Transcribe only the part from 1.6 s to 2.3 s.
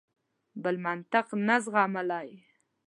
زغملای.